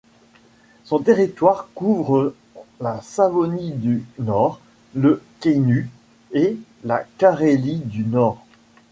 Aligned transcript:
Son 0.83 0.97
territoire 1.01 1.69
couvre 1.75 2.33
la 2.79 2.99
Savonie 3.03 3.71
du 3.73 4.03
Nord, 4.17 4.59
le 4.95 5.21
Kainuu 5.41 5.91
et 6.31 6.57
la 6.83 7.03
Carélie 7.19 7.81
du 7.85 8.03
Nord. 8.03 8.43